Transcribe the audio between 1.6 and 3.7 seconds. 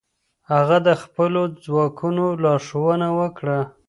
ځواکونو لارښوونه وکړه.